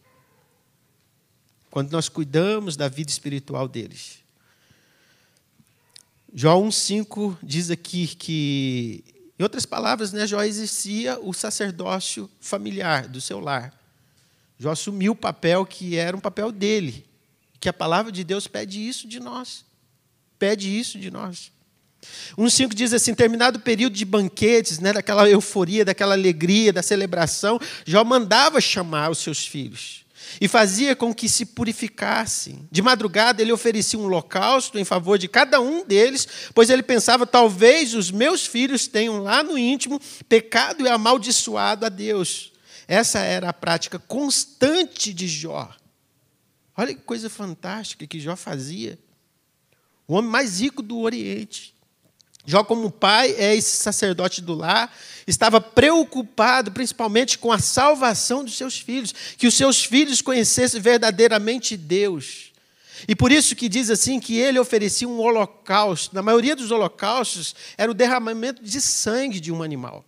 [1.70, 4.23] Quando nós cuidamos da vida espiritual deles.
[6.36, 9.04] Jó 1,5 diz aqui que,
[9.38, 13.72] em outras palavras, né, Jó exercia o sacerdócio familiar do seu lar.
[14.58, 17.06] Jó assumiu o papel que era um papel dele,
[17.60, 19.64] que a palavra de Deus pede isso de nós.
[20.36, 21.52] Pede isso de nós.
[22.36, 27.60] 1,5 diz assim: terminado o período de banquetes, né, daquela euforia, daquela alegria, da celebração,
[27.86, 30.03] Jó mandava chamar os seus filhos.
[30.40, 32.68] E fazia com que se purificassem.
[32.70, 37.26] De madrugada ele oferecia um holocausto em favor de cada um deles, pois ele pensava:
[37.26, 42.52] talvez os meus filhos tenham lá no íntimo pecado e amaldiçoado a Deus.
[42.86, 45.70] Essa era a prática constante de Jó.
[46.76, 48.98] Olha que coisa fantástica que Jó fazia.
[50.06, 51.73] O homem mais rico do Oriente.
[52.46, 54.94] Jó, como pai, é esse sacerdote do lar,
[55.26, 61.76] estava preocupado principalmente com a salvação dos seus filhos, que os seus filhos conhecessem verdadeiramente
[61.76, 62.52] Deus.
[63.08, 66.14] E por isso que diz assim que ele oferecia um holocausto.
[66.14, 70.04] Na maioria dos holocaustos era o derramamento de sangue de um animal.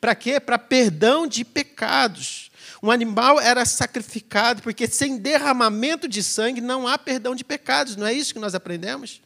[0.00, 0.38] Para quê?
[0.38, 2.50] Para perdão de pecados.
[2.82, 7.96] Um animal era sacrificado, porque sem derramamento de sangue não há perdão de pecados.
[7.96, 9.20] Não é isso que nós aprendemos?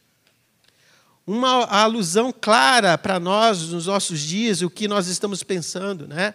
[1.30, 6.34] Uma alusão clara para nós nos nossos dias, o que nós estamos pensando, né?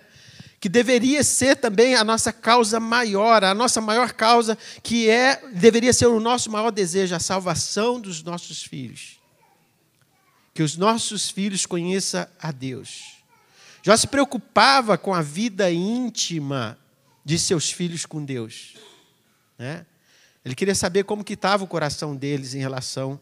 [0.58, 5.92] Que deveria ser também a nossa causa maior, a nossa maior causa, que é deveria
[5.92, 9.20] ser o nosso maior desejo, a salvação dos nossos filhos.
[10.54, 13.18] Que os nossos filhos conheçam a Deus.
[13.84, 16.78] Já se preocupava com a vida íntima
[17.24, 18.76] de seus filhos com Deus,
[19.58, 19.86] né?
[20.46, 23.20] Ele queria saber como que estava o coração deles em relação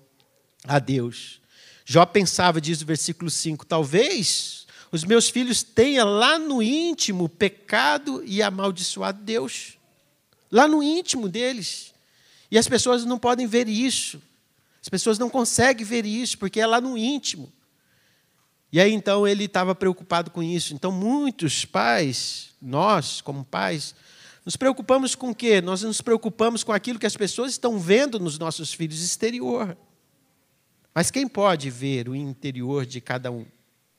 [0.67, 1.41] a Deus.
[1.85, 8.23] Jó pensava, diz o versículo 5, talvez os meus filhos tenham lá no íntimo pecado
[8.25, 9.77] e amaldiçoado Deus.
[10.51, 11.93] Lá no íntimo deles.
[12.51, 14.21] E as pessoas não podem ver isso.
[14.79, 17.51] As pessoas não conseguem ver isso, porque é lá no íntimo.
[18.71, 20.75] E aí então ele estava preocupado com isso.
[20.75, 23.95] Então muitos pais, nós como pais,
[24.45, 25.59] nos preocupamos com o quê?
[25.59, 29.75] Nós nos preocupamos com aquilo que as pessoas estão vendo nos nossos filhos exterior.
[30.93, 33.45] Mas quem pode ver o interior de cada um?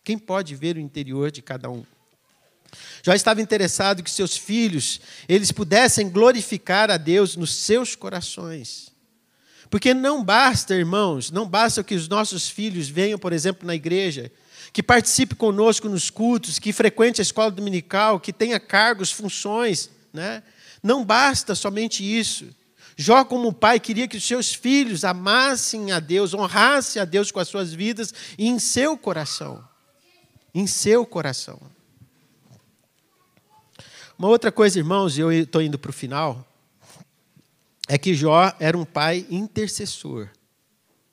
[0.02, 1.84] Quem pode ver o interior de cada um?
[3.02, 8.92] Já estava interessado que seus filhos, eles pudessem glorificar a Deus nos seus corações.
[9.70, 14.30] Porque não basta, irmãos, não basta que os nossos filhos venham, por exemplo, na igreja,
[14.72, 20.42] que participe conosco nos cultos, que frequente a escola dominical, que tenha cargos, funções, né?
[20.82, 22.48] Não basta somente isso.
[22.96, 27.40] Jó, como pai, queria que os seus filhos amassem a Deus, honrassem a Deus com
[27.40, 29.66] as suas vidas e em seu coração.
[30.54, 31.60] Em seu coração.
[34.16, 36.46] Uma outra coisa, irmãos, e eu estou indo para o final,
[37.88, 40.28] é que Jó era um pai intercessor.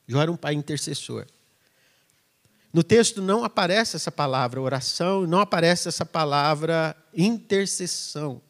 [0.07, 1.25] Jó era um pai intercessor.
[2.71, 8.41] No texto não aparece essa palavra oração, não aparece essa palavra intercessão.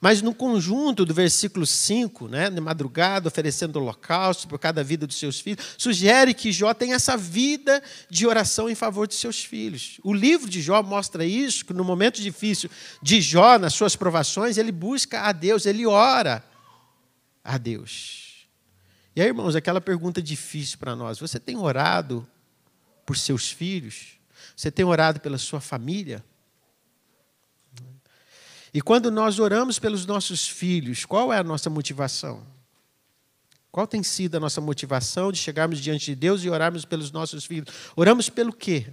[0.00, 5.16] Mas no conjunto do versículo 5, né, de madrugada, oferecendo holocausto por cada vida dos
[5.16, 10.00] seus filhos, sugere que Jó tem essa vida de oração em favor de seus filhos.
[10.04, 12.70] O livro de Jó mostra isso, que no momento difícil
[13.02, 16.44] de Jó, nas suas provações, ele busca a Deus, ele ora
[17.42, 18.46] a Deus.
[19.16, 22.24] E aí, irmãos, aquela pergunta difícil para nós: você tem orado
[23.04, 24.18] por seus filhos?
[24.54, 26.24] Você tem orado pela sua família?
[28.72, 32.46] E quando nós oramos pelos nossos filhos, qual é a nossa motivação?
[33.70, 37.44] Qual tem sido a nossa motivação de chegarmos diante de Deus e orarmos pelos nossos
[37.44, 37.68] filhos?
[37.94, 38.86] Oramos pelo quê?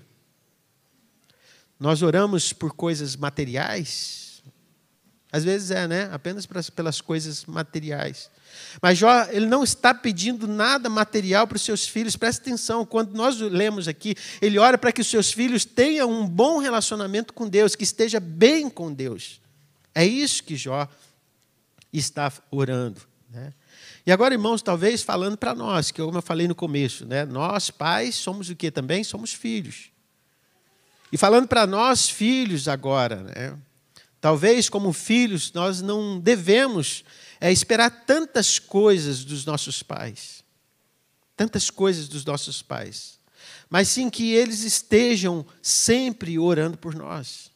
[1.79, 4.43] Nós oramos por coisas materiais?
[5.31, 6.09] Às vezes é, né?
[6.13, 8.29] Apenas pelas coisas materiais.
[8.81, 12.15] Mas Jó, ele não está pedindo nada material para os seus filhos.
[12.15, 16.25] Preste atenção, quando nós lemos aqui, ele ora para que os seus filhos tenham um
[16.25, 19.41] bom relacionamento com Deus, que esteja bem com Deus.
[19.95, 20.87] É isso que Jó
[21.93, 23.01] está orando.
[23.29, 23.53] Né?
[24.05, 27.25] E agora, irmãos, talvez falando para nós, que como eu falei no começo, né?
[27.25, 29.03] nós, pais, somos o que também?
[29.03, 29.89] Somos filhos.
[31.11, 33.57] E falando para nós, filhos, agora, né?
[34.19, 37.05] talvez como filhos, nós não devemos
[37.39, 40.43] é, esperar tantas coisas dos nossos pais.
[41.37, 43.19] Tantas coisas dos nossos pais.
[43.69, 47.51] Mas sim que eles estejam sempre orando por nós.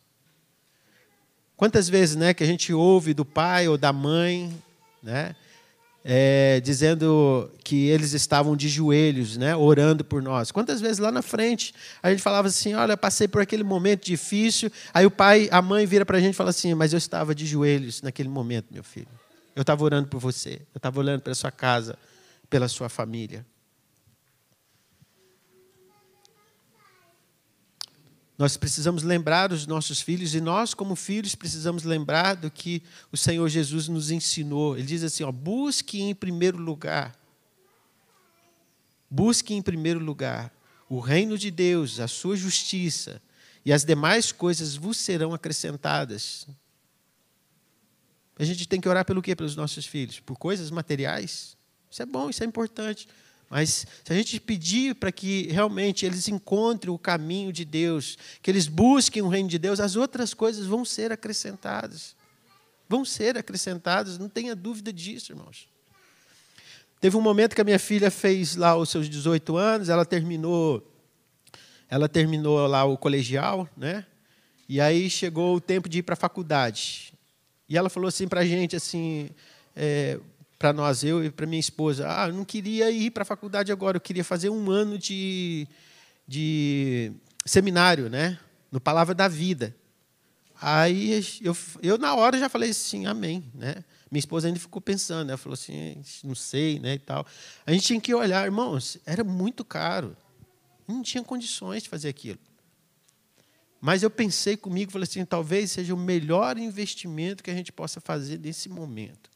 [1.59, 4.49] Quantas vezes né, que a gente ouve do pai ou da mãe
[5.03, 5.35] né,
[6.05, 10.53] é, dizendo que eles estavam de joelhos, né, orando por nós?
[10.53, 14.71] Quantas vezes lá na frente a gente falava assim: Olha, passei por aquele momento difícil.
[14.93, 17.35] Aí o pai, a mãe vira para a gente e fala assim: Mas eu estava
[17.35, 19.09] de joelhos naquele momento, meu filho.
[19.53, 21.99] Eu estava orando por você, eu estava orando pela sua casa,
[22.49, 23.45] pela sua família.
[28.39, 33.17] Nós precisamos lembrar os nossos filhos e nós, como filhos, precisamos lembrar do que o
[33.17, 34.77] Senhor Jesus nos ensinou.
[34.77, 37.19] Ele diz assim: ó, busque em primeiro lugar,
[39.11, 40.53] busque em primeiro lugar
[40.87, 43.21] o reino de Deus, a sua justiça,
[43.65, 46.47] e as demais coisas vos serão acrescentadas.
[48.37, 49.35] A gente tem que orar pelo quê?
[49.35, 50.21] Pelos nossos filhos?
[50.21, 51.57] Por coisas materiais?
[51.91, 53.05] Isso é bom, isso é importante.
[53.49, 58.51] Mas se a gente pedir para que realmente eles encontrem o caminho de Deus, que
[58.51, 62.15] eles busquem o reino de Deus, as outras coisas vão ser acrescentadas.
[62.87, 65.67] Vão ser acrescentadas, não tenha dúvida disso, irmãos.
[67.01, 70.85] Teve um momento que a minha filha fez lá os seus 18 anos, ela terminou
[71.89, 74.05] ela terminou lá o colegial, né?
[74.67, 77.11] E aí chegou o tempo de ir para a faculdade.
[77.67, 79.31] E ela falou assim para a gente, assim,
[79.75, 80.19] é,
[80.59, 83.71] para nós, eu e para minha esposa, ah, eu não queria ir para a faculdade
[83.71, 85.65] agora, eu queria fazer um ano de,
[86.27, 87.13] de
[87.45, 88.37] seminário, né?
[88.69, 89.73] No Palavra da Vida.
[90.61, 93.85] Aí eu, eu na hora já falei assim, amém, né?
[94.11, 97.25] Minha esposa ainda ficou pensando, ela falou assim, não sei, né, e tal.
[97.65, 100.17] A gente tinha que olhar, irmãos, era muito caro.
[100.85, 102.39] Não tinha condições de fazer aquilo.
[103.79, 108.01] Mas eu pensei comigo, falei assim, talvez seja o melhor investimento que a gente possa
[108.01, 109.29] fazer nesse momento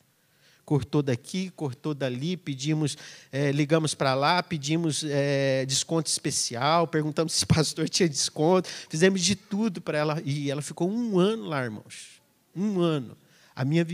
[0.66, 2.98] cortou daqui, cortou dali, pedimos,
[3.32, 9.22] é, ligamos para lá, pedimos é, desconto especial, perguntamos se o pastor tinha desconto, fizemos
[9.22, 10.22] de tudo para ela.
[10.26, 12.22] E ela ficou um ano lá, irmãos.
[12.56, 13.18] Um ano.
[13.56, 13.86] A minha,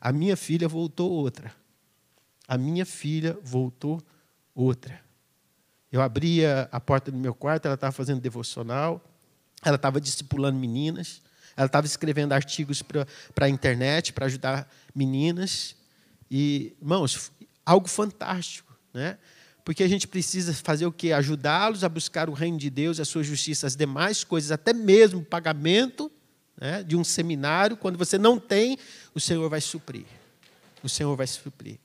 [0.00, 1.54] a minha filha voltou outra.
[2.46, 4.02] A minha filha voltou
[4.54, 5.00] outra.
[5.92, 9.04] Eu abria a porta do meu quarto, ela estava fazendo devocional,
[9.64, 11.20] ela estava discipulando meninas,
[11.56, 13.06] ela estava escrevendo artigos para
[13.46, 15.74] a internet para ajudar meninas.
[16.30, 17.32] E, irmãos,
[17.64, 19.18] algo fantástico, né?
[19.64, 21.12] Porque a gente precisa fazer o quê?
[21.12, 25.20] Ajudá-los a buscar o reino de Deus, a sua justiça, as demais coisas, até mesmo
[25.20, 26.10] o pagamento
[26.60, 27.76] né, de um seminário.
[27.76, 28.78] Quando você não tem,
[29.14, 30.06] o Senhor vai suprir.
[30.82, 31.78] O Senhor vai suprir.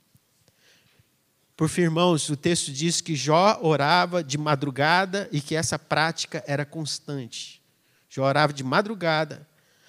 [1.55, 6.43] Por fim, irmãos, o texto diz que Jó orava de madrugada e que essa prática
[6.47, 7.61] era constante.
[8.09, 9.47] Jó orava de madrugada.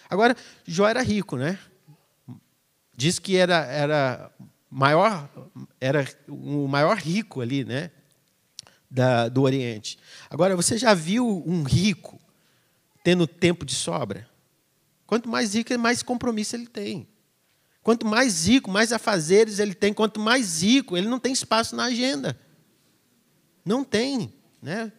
[0.08, 1.58] Agora, Jó era rico, né?
[2.96, 4.32] Diz que era, era,
[4.70, 5.28] maior,
[5.80, 7.90] era o maior rico ali, né?
[8.90, 9.98] Da, do Oriente.
[10.30, 12.18] Agora, você já viu um rico
[13.04, 14.28] tendo tempo de sobra?
[15.06, 17.06] Quanto mais rico, mais compromisso ele tem.
[17.82, 19.92] Quanto mais rico, mais afazeres ele tem.
[19.92, 22.38] Quanto mais rico, ele não tem espaço na agenda.
[23.64, 24.32] Não tem.
[24.60, 24.90] Né?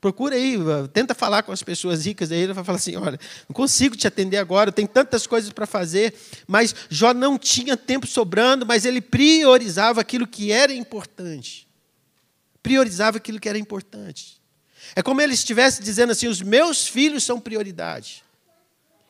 [0.00, 0.56] Procura aí,
[0.94, 4.06] tenta falar com as pessoas ricas aí, ele vai falar assim: olha, não consigo te
[4.06, 6.14] atender agora, tem tantas coisas para fazer,
[6.46, 11.68] mas Jó não tinha tempo sobrando, mas ele priorizava aquilo que era importante.
[12.62, 14.40] Priorizava aquilo que era importante.
[14.96, 18.24] É como ele estivesse dizendo assim: os meus filhos são prioridade.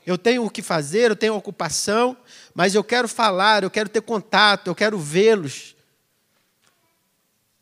[0.05, 2.17] Eu tenho o que fazer, eu tenho ocupação,
[2.53, 5.77] mas eu quero falar, eu quero ter contato, eu quero vê-los.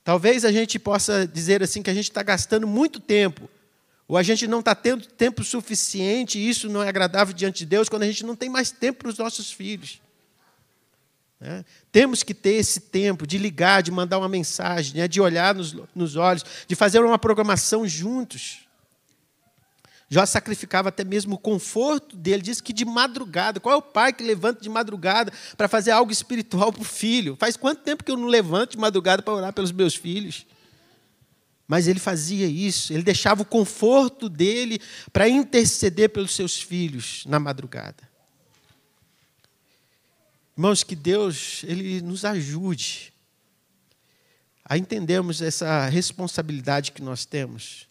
[0.09, 3.47] Talvez a gente possa dizer assim que a gente está gastando muito tempo,
[4.09, 7.67] ou a gente não está tendo tempo suficiente, e isso não é agradável diante de
[7.67, 10.01] Deus, quando a gente não tem mais tempo para os nossos filhos.
[11.39, 11.63] É.
[11.93, 15.77] Temos que ter esse tempo de ligar, de mandar uma mensagem, né, de olhar nos,
[15.95, 18.67] nos olhos, de fazer uma programação juntos.
[20.11, 23.61] Jó sacrificava até mesmo o conforto dele, diz que de madrugada.
[23.61, 27.37] Qual é o pai que levanta de madrugada para fazer algo espiritual para o filho?
[27.37, 30.47] Faz quanto tempo que eu não levanto de madrugada para orar pelos meus filhos?
[31.67, 34.81] Mas ele fazia isso, ele deixava o conforto dele
[35.13, 38.09] para interceder pelos seus filhos na madrugada.
[40.57, 43.13] Irmãos, que Deus ele nos ajude
[44.65, 47.88] a entendermos essa responsabilidade que nós temos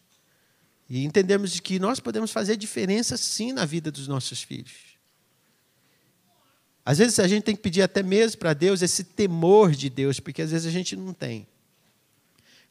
[0.88, 4.96] e entendemos que nós podemos fazer diferença sim na vida dos nossos filhos.
[6.84, 10.18] Às vezes a gente tem que pedir até mesmo para Deus esse temor de Deus,
[10.18, 11.46] porque às vezes a gente não tem.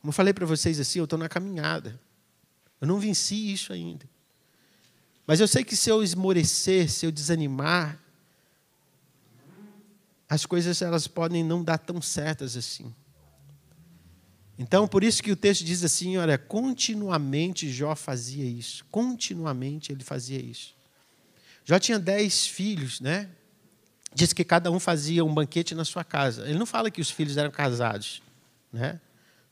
[0.02, 2.00] Como eu falei para vocês assim, eu estou na caminhada.
[2.82, 4.10] Eu não venci isso ainda.
[5.28, 8.00] Mas eu sei que se eu esmorecer, se eu desanimar,
[10.28, 12.94] as coisas elas podem não dar tão certas assim.
[14.60, 18.86] Então, por isso que o texto diz assim: olha, continuamente Jó fazia isso.
[18.90, 20.76] Continuamente ele fazia isso.
[21.64, 23.30] Jó tinha dez filhos, né?
[24.14, 26.48] Diz que cada um fazia um banquete na sua casa.
[26.48, 28.22] Ele não fala que os filhos eram casados,
[28.72, 29.00] né?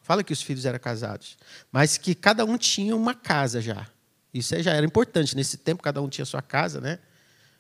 [0.02, 1.38] Fala que os filhos eram casados,
[1.72, 3.88] mas que cada um tinha uma casa já.
[4.34, 5.36] Isso já era importante.
[5.36, 7.00] Nesse tempo, cada um tinha sua casa, né?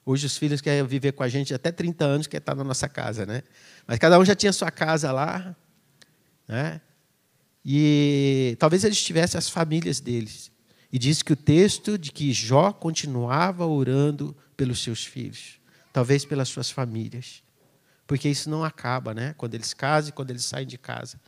[0.06, 2.88] Hoje os filhos querem viver com a gente até 30 anos, quer estar na nossa
[2.88, 3.42] casa, né?
[3.88, 5.56] Mas cada um já tinha sua casa lá,
[6.48, 6.80] né?
[7.66, 10.52] E talvez eles tivessem as famílias deles.
[10.92, 15.60] E diz que o texto de que Jó continuava orando pelos seus filhos,
[15.92, 17.44] talvez pelas suas famílias.
[18.06, 19.34] Porque isso não acaba, né?
[19.36, 21.20] Quando eles casam e quando eles saem de casa.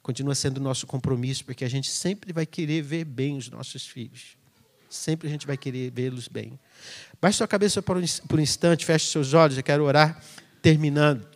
[0.00, 3.86] Continua sendo o nosso compromisso, porque a gente sempre vai querer ver bem os nossos
[3.86, 4.38] filhos.
[4.88, 6.58] Sempre a gente vai querer vê-los bem.
[7.20, 10.22] Baixe sua cabeça por um instante, feche seus olhos, eu quero orar
[10.62, 11.26] terminando,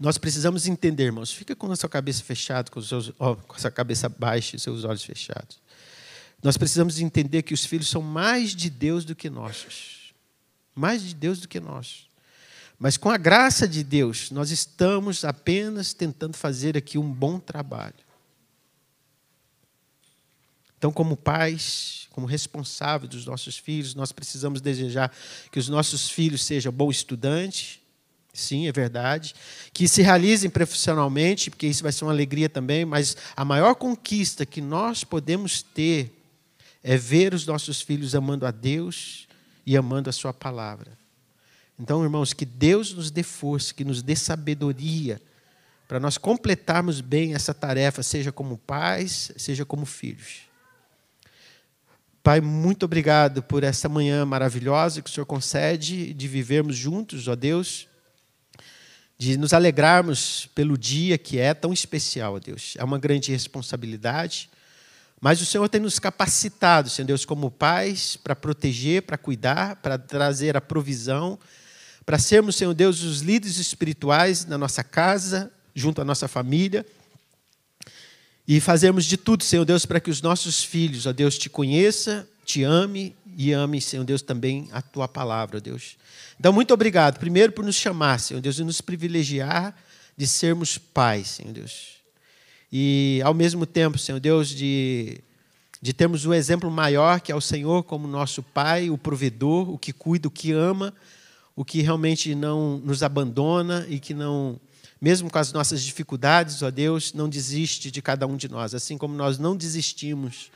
[0.00, 1.30] nós precisamos entender, irmãos.
[1.30, 4.58] Fica com a sua cabeça fechada, com, seus, oh, com a sua cabeça baixa e
[4.58, 5.60] seus olhos fechados.
[6.42, 10.14] Nós precisamos entender que os filhos são mais de Deus do que nossos.
[10.74, 12.08] Mais de Deus do que nós.
[12.78, 17.92] Mas com a graça de Deus, nós estamos apenas tentando fazer aqui um bom trabalho.
[20.78, 25.12] Então, como pais, como responsáveis dos nossos filhos, nós precisamos desejar
[25.52, 27.79] que os nossos filhos sejam bons estudantes,
[28.32, 29.34] sim, é verdade,
[29.72, 34.46] que se realizem profissionalmente, porque isso vai ser uma alegria também, mas a maior conquista
[34.46, 36.16] que nós podemos ter
[36.82, 39.28] é ver os nossos filhos amando a Deus
[39.66, 40.98] e amando a Sua palavra.
[41.78, 45.20] Então, irmãos, que Deus nos dê força, que nos dê sabedoria
[45.88, 50.42] para nós completarmos bem essa tarefa, seja como pais, seja como filhos.
[52.22, 57.34] Pai, muito obrigado por essa manhã maravilhosa que o Senhor concede de vivermos juntos, ó
[57.34, 57.88] Deus,
[59.20, 62.74] de nos alegrarmos pelo dia que é tão especial, Deus.
[62.78, 64.50] É uma grande responsabilidade
[65.20, 69.98] mas o Senhor tem nos capacitado, Senhor Deus, como pais, para proteger, para cuidar, para
[69.98, 71.38] trazer a provisão,
[72.06, 76.86] para sermos, Senhor Deus, os líderes espirituais na nossa casa, junto à nossa família.
[78.48, 82.26] E fazermos de tudo, Senhor Deus, para que os nossos filhos, ó Deus, te conheça,
[82.42, 83.14] te ame
[83.48, 85.96] e ame, Senhor Deus, também a tua palavra, Deus.
[86.38, 89.74] Então, muito obrigado, primeiro por nos chamar, Senhor Deus, e nos privilegiar
[90.16, 92.00] de sermos pais, Senhor Deus
[92.72, 95.18] e, ao mesmo tempo, Senhor Deus, de,
[95.82, 99.78] de termos um exemplo maior que é o Senhor como nosso Pai, o provedor, o
[99.78, 100.94] que cuida, o que ama,
[101.56, 104.58] o que realmente não nos abandona e que não,
[105.00, 108.96] mesmo com as nossas dificuldades, ó Deus, não desiste de cada um de nós, assim
[108.96, 110.50] como nós não desistimos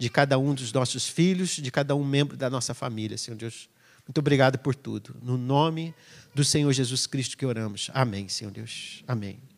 [0.00, 3.68] de cada um dos nossos filhos, de cada um membro da nossa família, Senhor Deus.
[4.08, 5.14] Muito obrigado por tudo.
[5.22, 5.94] No nome
[6.34, 7.90] do Senhor Jesus Cristo que oramos.
[7.92, 9.04] Amém, Senhor Deus.
[9.06, 9.49] Amém.